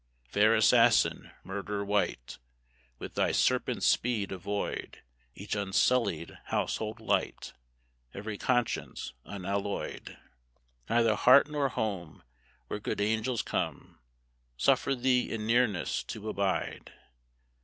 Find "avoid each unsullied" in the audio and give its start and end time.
4.31-6.39